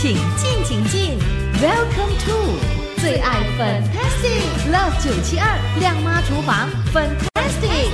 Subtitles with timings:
[0.00, 1.18] 请进，请进
[1.60, 7.90] ，Welcome to 最爱 Fantastic Love 九七二亮妈厨房 Fantastic。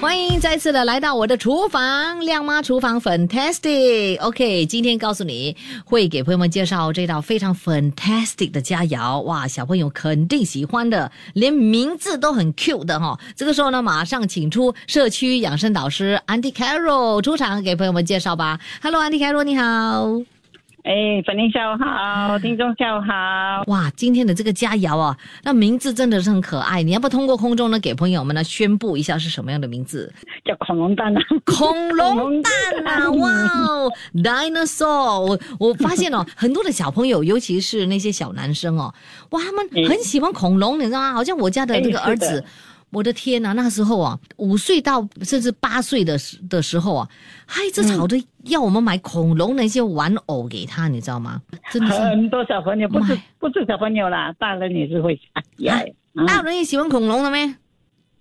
[0.00, 4.20] 欢迎再次的来到我的厨房，亮妈厨房 Fantastic。
[4.20, 18.58] OK，今天告诉你会给朋友们介绍这道非常 Fantastic 的佳肴，哇，小朋友肯定喜欢的，连名字都很 cute 的哈、这个时候呢，马上请出社区养生导师 Andy Carroll 出场给朋友们介绍吧。
[18.82, 20.20] Hello，Andy Carroll，你好。
[20.82, 23.62] 哎，粉玲下午好，听众下午好。
[23.68, 26.82] 哇，今天的这个佳肴啊，那名字真的是很可爱。
[26.82, 30.12] 你要不要通过空中呢，给朋友们呢宣布一下是什么样的名字？
[30.44, 31.20] 叫恐龙蛋啊！
[31.44, 32.52] 恐龙蛋
[32.84, 33.08] 啊！
[33.14, 35.20] 哇哦，dinosaur！
[35.20, 38.92] 我我发现哦，很多的小朋友，尤其是那些小男生哦，
[39.30, 41.12] 哇，他们很喜欢恐龙，你知道吗？
[41.12, 42.44] 好像我家的这个儿子。
[42.92, 47.08] 我的天呐，那时候啊，五岁到甚至八岁的时的时候啊，
[47.46, 51.40] 他一直吵着要我们买恐龙的一些玩偶给他，你知道吗？
[51.70, 55.80] 真的是很多小朋友，不是不是小朋友啦，大人也是会喜爱。
[56.14, 57.54] 啊 大人也喜欢恐龙了没？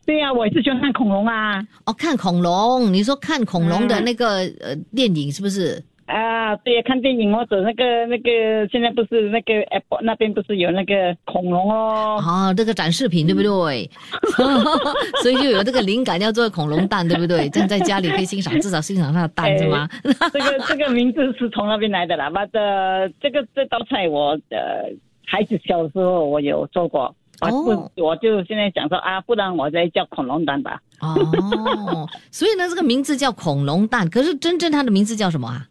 [0.05, 1.59] 对呀、我也是喜欢看恐龙啊。
[1.85, 5.83] 哦，看恐龙，你说看恐龙的嗯那个、呃电影是不是？
[6.12, 12.22] 啊，对呀，看电影或者那个那个，现在不是那个 Apple 那边不是有那个恐龙哦？
[12.22, 13.90] 哦，这个展示品对不对？
[15.23, 17.50] 所以就有这个灵感要做恐龙蛋，对不对？
[17.50, 19.88] 这样在家里可以欣赏， 至少欣赏它的蛋是吗？
[20.34, 22.30] 这个这个名字是从那边来的啦。
[22.30, 24.92] 把的这个这道菜我呃
[25.25, 27.16] 孩子小时候我有做过。
[27.40, 30.80] 啊，哦不，我就现在想说啊，不然我再叫恐龙蛋吧。
[31.00, 35.66] 哦，所以呢，这个名字叫恐龙蛋，可是真正它的名字叫什么啊？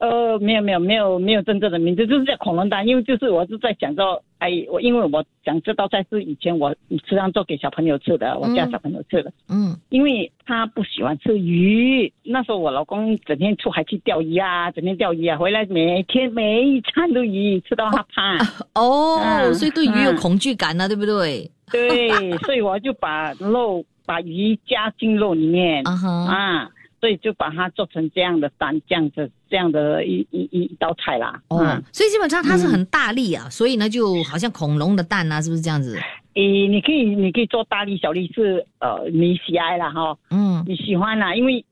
[0.00, 6.74] 呃，没有没有没有没有真正的名字，就是叫恐龙蛋，因为就是我是在讲说，哎，我因为我讲这道菜是以前我
[7.06, 18.38] 时常做给小朋友吃的，我家小朋友吃的，嗯，因为他不喜欢吃鱼，那时候我老公整天出海去钓鱼啊，整天钓鱼啊，回来每天每一餐都鱼，吃到他怕。
[18.74, 21.50] 哦，嗯所以对鱼有嗯恐惧感呢、对不对？
[21.70, 31.40] 对，所以我就把肉把鱼加进肉里面啊哈，啊，所以就把它做成这样的蛋，这样子这样的一一一一道菜啦。
[31.48, 35.98] 哦嗯，所以基本上它是很大力啊，所以呢，就好像恐龙的蛋啊，是不是这样子？
[36.34, 41.64] 诶，你可以，你可以做大力小力是呃你喜爱啦哈，嗯你喜欢啦，因为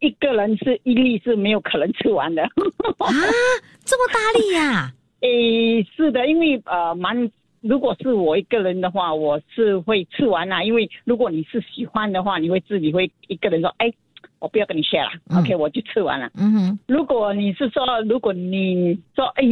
[0.00, 2.42] 一个人是一粒是没有可能吃完的。
[2.42, 2.50] 啊，
[3.86, 4.92] 这么大力呀、
[5.22, 10.62] 诶，是的，因为呃蛮，如果是我一个人的话，我是会吃完啦。
[10.62, 13.90] 因为如果你是喜欢的话，你会自己会一个人说，哎，
[14.42, 16.28] 我不要跟你 share 啦、嗯 o k 我就吃完了。
[16.36, 19.44] 嗯哼，如果你是说，如果你说，哎，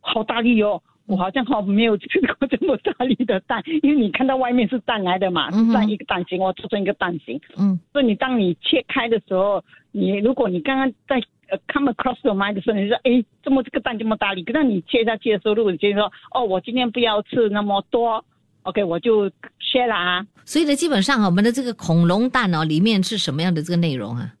[0.00, 0.80] 好大力哦。
[1.06, 7.40] 我好像好没有吃过这么大力的蛋，因为你看到外面是蛋来的嘛，蛋一个蛋形，我做成一个蛋形。
[7.58, 14.44] 嗯所以你当你切开的时候，你如果你刚刚在呃 come across your mind 的时候，你说哎，这么这个蛋这么大力？
[14.44, 18.24] 可是你切下去的时候，如果你觉得说哦，我今天不要吃那么多
[18.62, 20.26] ，OK，我就 share 啦。
[20.44, 24.34] 所以呢，基本上啊，我们的这个恐龙蛋哦，里面是什么样的这个内容啊？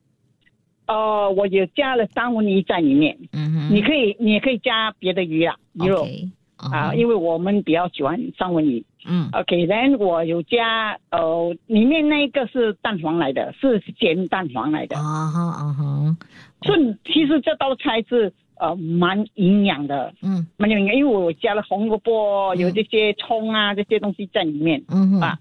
[0.86, 8.84] 呃，我也加了三文鱼在里面，嗯哼，你可以你也可以加别的鱼啊，鱼肉 OK 啊，哦因为我们比较喜欢三文鱼。
[9.06, 14.94] 嗯 OK，then、我有加呃，里面那一个是蛋黄来的，是咸蛋黄来的。
[14.98, 16.16] 啊哈啊哈，
[16.62, 18.30] 所以其实这道菜是
[18.60, 25.38] 呃蛮营养的，嗯蛮有营养，因为我加了红萝卜，嗯有这些葱啊这些东西在里面，嗯啊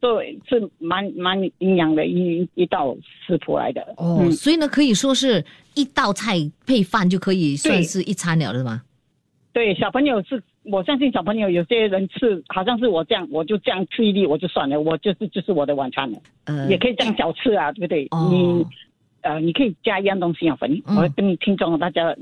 [0.00, 2.96] 对，是蛮蛮营养的一一道
[3.26, 3.82] 食谱来的。
[3.96, 6.36] 哦，嗯，所以呢，可以说是一道菜
[6.66, 8.82] 配饭就可以算是一餐了，是吗？
[9.52, 18.06] 对，小朋友是，我相信小朋友有些人吃，好像是我这样，我就这样吃一粒我就算了，我就是就是我的晚餐了，呃，也可以这样小吃啊，对不对？
[18.12, 18.64] 哦你
[19.22, 22.14] 呃，你可以加一样东西啊，粉，嗯我跟你听众大家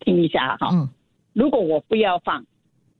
[0.00, 0.68] 听一下啊哈。
[0.72, 0.88] 嗯
[1.32, 2.42] 如果我不要放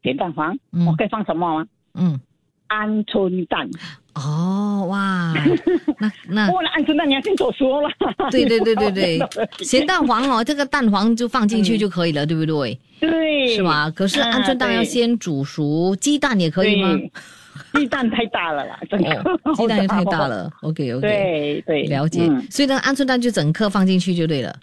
[0.03, 1.67] 咸蛋黄，嗯我可以放什么吗？
[1.95, 2.21] 嗯，
[2.69, 3.67] 鹌鹑蛋。
[4.15, 5.35] 哦哇，
[5.99, 7.89] 那那过了鹌鹑蛋你要先做熟了。
[8.31, 9.21] 对对对对对，
[9.65, 12.79] 咸蛋黄哦，这个蛋黄就放进去就可以了，对不对？
[13.01, 13.91] 对，是吧？
[13.91, 16.89] 可是鹌鹑蛋要先煮熟，鸡蛋也可以吗？
[17.73, 17.81] 对？
[17.81, 19.11] 鸡蛋太大了啦，整个、
[19.45, 20.27] 哦，鸡蛋也 太大。
[20.27, 20.51] 了。
[20.63, 22.27] OK OK，对对，了解。
[22.29, 24.55] 嗯所以呢，鹌鹑蛋就整颗放进去就对了。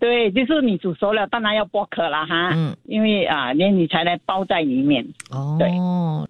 [0.00, 5.02] 对，就是你煮熟了，当然要剥壳了哈，嗯，因为啊，连你才能包在里面。
[5.30, 5.70] 哦，对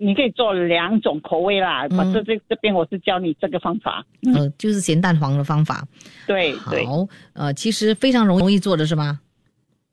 [0.05, 4.05] 你可以做两种口味啦，嗯反正这这边我是教你这个方法。
[4.34, 5.84] 呃，就是咸蛋黄的方法。
[6.26, 9.19] 对对好，呃，其实非常容易做的是吗？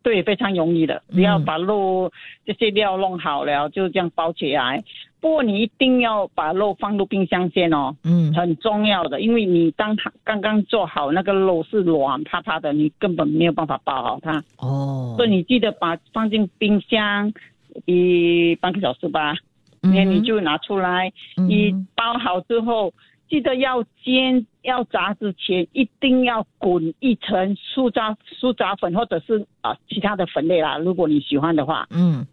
[0.03, 2.12] 对，非常容易的，嗯只要把肉
[2.45, 4.83] 这些料弄好了，就这样包起来。
[5.21, 8.33] 不过你一定要把肉放入冰箱先哦，嗯。
[8.33, 15.13] 很重要的，因为你当它刚刚做好那个肉是软趴趴的，你根本没有办法包好它，哦。
[15.15, 17.31] 所以你记得把放进冰箱，
[17.85, 19.35] 一半个小时吧，
[19.81, 21.47] 那你就拿出来，嗯。
[21.47, 22.91] 你包好之后，
[23.29, 32.25] 记得要煎要炸之前一定要滚一层酥炸酥炸粉或者是啊、其他的粉类啦，如果你喜欢的话，嗯。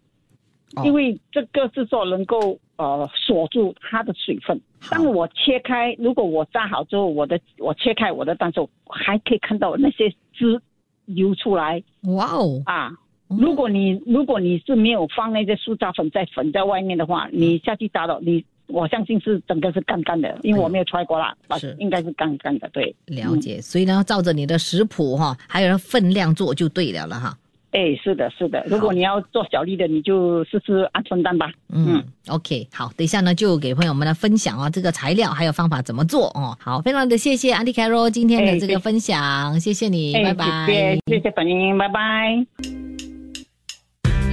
[0.75, 0.83] 哦。
[0.85, 4.59] 因为这个是说能够呃锁住它的水分。
[4.89, 10.59] 当我切开，如果我炸好之后，我的我切开我的蛋时候，还可以看到那些汁
[11.05, 12.87] 流出来哇哦，啊。
[12.87, 12.97] 嗯
[13.37, 22.95] 如果你如果你是没有放那些苏打粉在粉在外面的话，你下去炸了，你我相信是整个是干干的，因为我没有揣过啦，啊是应该是干干的，对。
[23.05, 27.37] 了解，所以呢，照着你的食谱哈，还有分量做就对了了哈。
[27.71, 28.63] 哎，是的，是的。
[28.67, 31.51] 如果你要做小粒的，你就试试鹌鹑蛋吧。
[31.71, 36.57] 嗯 o k 好，等一下呢就给朋友们来分享啊，这个材料还有方法怎么做哦。
[36.59, 40.65] 好，非常的谢谢 Andy Carol 今天的这个分享，谢谢你，哎，拜拜。
[40.65, 42.45] 谢谢谢谢粉英，拜拜。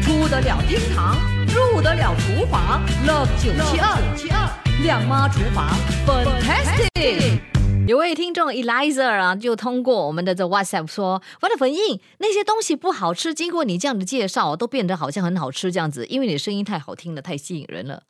[0.01, 1.17] 出得了厅堂，
[1.47, 4.49] 入得了厨房，Love 九七二七二
[4.83, 5.69] 亮妈厨房
[6.07, 7.56] ，Fantastic。
[7.87, 18.03] 有位听众 Eliza 啊，就通过我们的这 WhatsApp 说：“我的粉印那些东西不好吃，经过你这样的介绍，都变得好像很好吃这样子，因为你声音太好听了，太吸引人了。”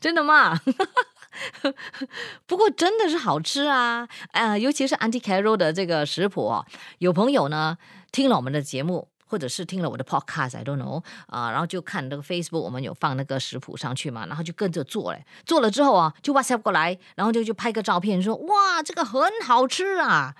[0.00, 0.60] 真的吗？
[2.46, 4.08] 不过真的是好吃啊！
[4.32, 6.66] 啊、尤其是 Anticaro 的这个食谱哦，
[6.98, 7.78] 有朋友呢
[8.10, 9.06] 听了我们的节目。
[9.28, 15.24] 或者是听了我的 podcast，I don't know 啊、然后就看那个 Facebook，我们有放那个食谱上去嘛，然后就跟着做嘞。
[15.44, 20.34] 做了之后啊，就 WhatsApp 过来，然后就就拍个照片说：“哇，这个很好吃啊！”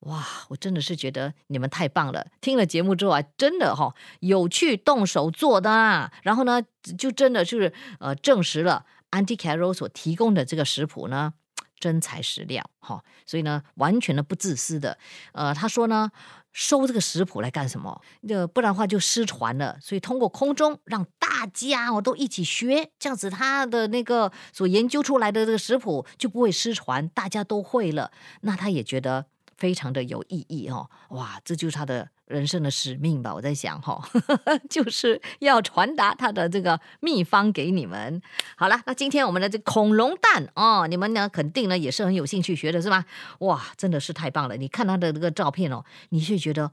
[0.00, 2.26] 哇，我真的是觉得你们太棒了！
[2.40, 6.62] 听了节目之后啊，真的哈、有去动手做的啊，然后呢，
[6.98, 11.32] 就真的就是呃证实了 Auntie Carol 所提供的这个食谱呢。
[11.78, 14.96] 真材实料哈、所以呢，完全的不自私的。
[15.32, 16.10] 呃，他说呢，
[16.58, 18.00] 收这个食谱来干什么？
[18.26, 19.76] 呃，不然的话就失传了。
[19.78, 28.10] 所以通过空中让大家哦都一起学，这样子他的那个所研究出来的这个食谱就不会失传，大家都会了。
[28.40, 29.26] 那他也觉得
[29.58, 30.88] 非常的有意义哦。
[31.10, 33.32] 哇，这就是他的人生的使命吧？
[33.32, 38.20] 我在想哈、哦， 就是要传达他的这个秘方给你们。
[38.56, 43.04] 好了，那今天我们的这恐龙蛋哦，你们呢肯定呢也是很有兴趣学的是吧？
[43.38, 44.56] 哇，真的是太棒了！
[44.56, 46.72] 你看他的这个照片哦，你是觉得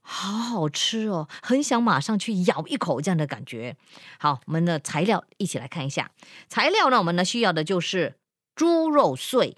[0.00, 3.76] 好好吃哦，很想马上去咬一口这样的感觉。
[4.18, 6.10] 好，我们的材料一起来看一下。
[6.48, 8.16] 材料呢，我们呢需要的就是
[8.56, 9.56] 猪肉碎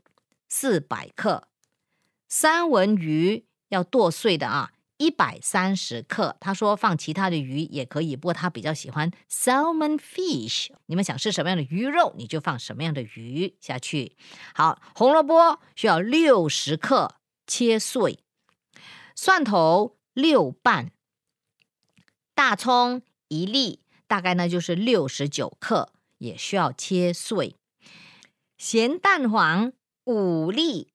[0.50, 1.44] 四百克，
[2.28, 4.72] 三文鱼要剁碎的啊。
[5.00, 10.68] 一百三十克，他说放其他的鱼也可以，不过他比较喜欢 salmon fish。
[10.84, 14.14] 你们想吃什么样的鱼肉，你就放什么样的鱼下去。
[14.54, 17.14] 好，红萝卜需要六十克，
[17.46, 18.18] 切碎；
[19.16, 20.92] 蒜头六瓣，
[22.34, 27.56] 大葱一粒，大概呢就是六十九克，也需要切碎；
[28.58, 29.72] 咸蛋黄
[30.04, 30.92] 五粒，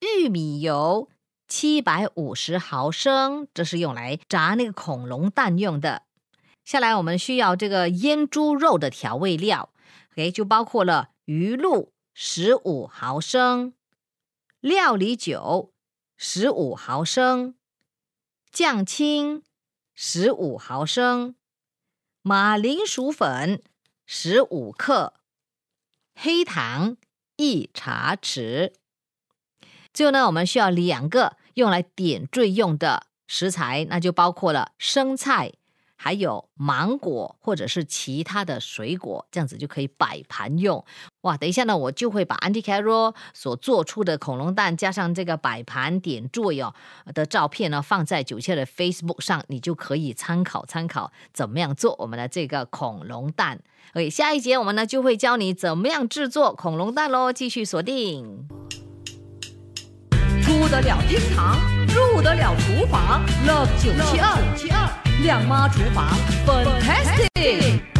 [0.00, 1.10] 玉米油。
[1.56, 6.02] 七百五十毫升，这是用来炸那个恐龙蛋用的。
[6.64, 9.70] 下来我们需要这个腌猪肉的调味料
[10.14, 13.72] ，OK，就包括了鱼露十五毫升、
[14.58, 15.72] 料理酒
[16.16, 17.54] 十五毫升、
[18.50, 19.44] 酱青
[19.94, 21.36] 十五毫升、
[22.20, 23.62] 马铃薯粉
[24.04, 25.14] 十五克、
[26.16, 26.96] 黑糖
[27.36, 28.72] 一茶匙。
[29.92, 35.52] 最后呢，我们需要两个用来点缀用的食材，那就包括了生菜，
[35.96, 40.84] 还有芒果或者是其他的水果，这样子就可以摆盘用。
[41.22, 46.74] 哇，等一下呢，我就会把 Auntie Carol 所做出的恐龙蛋加上这个摆盘点缀哦
[47.14, 53.62] 的照片呢，放在九切的 Facebook 上，你就可以参考参考怎么样做我们的这个恐龙蛋。
[53.94, 58.46] OK，下一节我们呢就会教你怎么样制作恐龙蛋喽，继续锁定。
[60.74, 63.92] 得了厅堂，入得了厨房，Love 九
[64.56, 64.90] 七二
[65.22, 66.04] 亮妈厨房
[66.44, 67.93] ，Fantastic。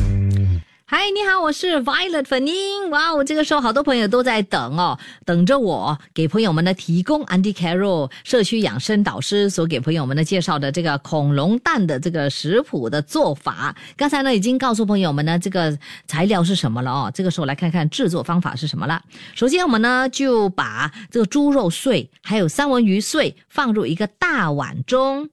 [0.87, 2.91] 嗨，你好，我是 Violet 粉英。
[2.91, 13.75] 哇哦，这个时候好多朋友都在等哦，等着我给朋友们呢提供 Andy Carroll 社区养生导师所给朋友们呢介绍的这个恐龙蛋的这个食谱的做法。
[13.97, 15.77] 刚才呢已经告诉朋友们呢这个
[16.07, 19.03] 材料是什么了哦，这个时候来看看制作方法是什么了。
[19.35, 25.31] 首先我们呢就把这个猪肉碎还有三文鱼碎放入一个大碗中，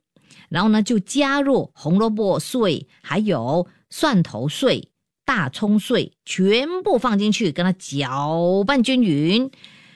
[0.48, 4.88] 然后呢就加入红萝卜碎还有蒜头碎。
[5.26, 9.50] 大葱碎全部放进去，跟它搅拌均匀。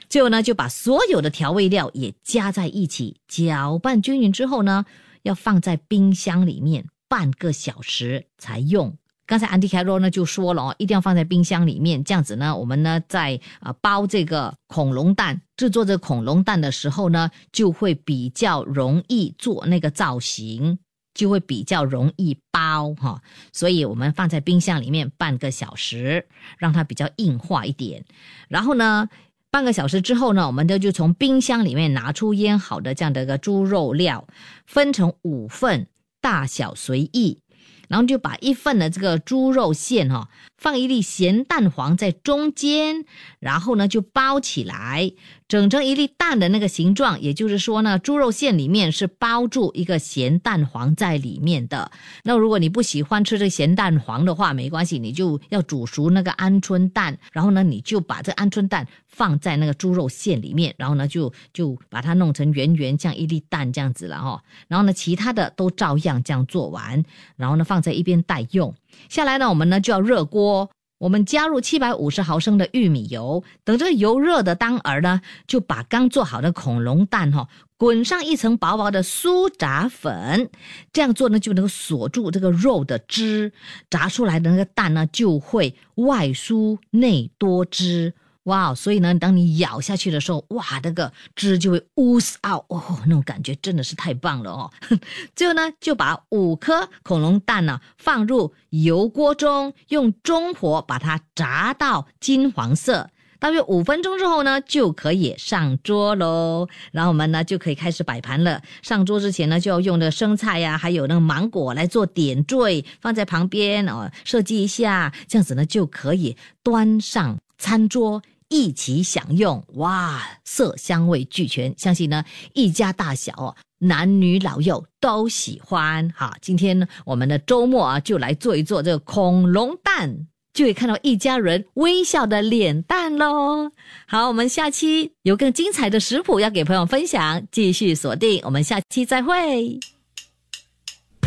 [0.07, 4.85] 最后呢，就把所有的调味料也加在一起，搅拌均匀之后呢，
[5.23, 8.95] 要放在冰箱里面半个小时才用。
[9.27, 20.77] 刚才安迪凯罗呢就说了哦，一定要放在冰箱里面，这样子呢，我们呢在啊包这个恐龙蛋，制作这恐龙蛋的时候呢，就会比较容易做那个造型，
[21.15, 23.23] 就会比较容易包哈。
[23.51, 26.27] 所以我们放在冰箱里面半个小时，
[26.59, 28.05] 让它比较硬化一点。
[28.47, 29.09] 然后呢，
[29.49, 34.27] 半个小时之后呢，我们就就从冰箱里面拿出腌好的这样的一个猪肉料，
[34.67, 35.87] 分成五份，
[36.21, 37.39] 大小随意。
[37.87, 43.05] 然后就把一份的这个猪肉馅哈，放一粒咸蛋黄在中间，
[43.39, 45.13] 然后呢就包起来。
[45.47, 51.91] 整成一粒蛋的那个形状，也就是说呢，猪肉馅里面是包住一个咸蛋黄在里面的。
[52.23, 64.41] 那如果你不喜欢吃这咸蛋黄的话，没关系，你就要煮熟那个鹌鹑蛋，然后呢，你就把这鹌鹑蛋放在那个猪肉馅里面，然后呢，就就把它弄成圆圆，像一粒蛋这样子了哈。
[64.67, 68.73] 然后呢，其他的都照样这样做完，然后呢，放放在一边待用。
[69.09, 70.69] 下来呢，我们呢就要热锅。
[70.97, 80.49] 我们加入七百五十毫升的玉米油，等这个油热的当儿呢，就把刚做好的恐龙蛋哈滚上一层薄薄的酥炸粉，
[80.93, 83.51] 这样做呢就能够锁住这个肉的汁，
[83.89, 88.13] 炸出来的那个蛋呢就会外酥内多汁。
[88.45, 94.71] 哇，所以呢，当你咬下去的时候，哇，那个汁就会 ooze out，哦，那种感觉真的是太棒了哦。
[95.35, 103.09] 最后呢，就把五颗恐龙蛋呢放入油锅中，用中火把它炸到金黄色，
[103.39, 106.67] 大约五分钟之后呢，就可以上桌喽。
[106.91, 108.61] 然后我们呢就可以开始摆盘了。
[108.83, 118.21] 上桌之前呢，就要用那个生菜呀，还有那个芒果来做点缀，放在旁边哦，设计一下，这样子呢就可以端上餐桌。
[118.49, 122.23] 一起享用哇，色香味俱全，相信呢
[122.53, 126.35] 一家大小哦，男女老幼都喜欢哈。
[126.41, 133.71] 今天呢，我们的周末啊，就来做一做这个恐龙蛋，就会看到一家人微笑的脸蛋喽。
[134.07, 139.79] 好，我们下期有更精彩的食谱要给朋友分享，继续锁定，我们下期再会。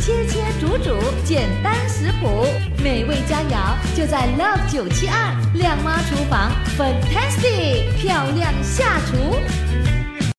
[0.00, 2.44] 切切煮煮，简单食谱，
[2.82, 9.36] 美味佳肴就在 Love 九七二靓妈厨房，Fantastic 漂亮下厨。